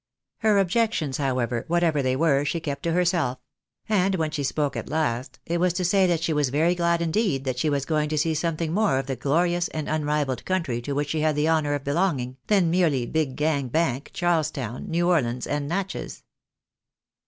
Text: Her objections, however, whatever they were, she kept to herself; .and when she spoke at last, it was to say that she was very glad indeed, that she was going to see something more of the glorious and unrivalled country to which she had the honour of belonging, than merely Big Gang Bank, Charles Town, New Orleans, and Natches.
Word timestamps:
Her 0.39 0.57
objections, 0.57 1.17
however, 1.17 1.63
whatever 1.67 2.01
they 2.01 2.15
were, 2.15 2.43
she 2.43 2.59
kept 2.59 2.81
to 2.81 2.91
herself; 2.91 3.37
.and 3.87 4.15
when 4.15 4.31
she 4.31 4.41
spoke 4.43 4.75
at 4.75 4.89
last, 4.89 5.37
it 5.45 5.59
was 5.59 5.73
to 5.73 5.85
say 5.85 6.07
that 6.07 6.23
she 6.23 6.33
was 6.33 6.49
very 6.49 6.73
glad 6.73 7.03
indeed, 7.03 7.43
that 7.43 7.59
she 7.59 7.69
was 7.69 7.85
going 7.85 8.09
to 8.09 8.17
see 8.17 8.33
something 8.33 8.73
more 8.73 8.97
of 8.97 9.05
the 9.05 9.15
glorious 9.15 9.67
and 9.67 9.87
unrivalled 9.87 10.43
country 10.43 10.81
to 10.81 10.93
which 10.93 11.09
she 11.09 11.19
had 11.21 11.35
the 11.35 11.47
honour 11.49 11.75
of 11.75 11.83
belonging, 11.83 12.37
than 12.47 12.71
merely 12.71 13.05
Big 13.05 13.35
Gang 13.35 13.67
Bank, 13.67 14.09
Charles 14.11 14.49
Town, 14.49 14.89
New 14.89 15.07
Orleans, 15.07 15.45
and 15.45 15.69
Natches. 15.69 16.23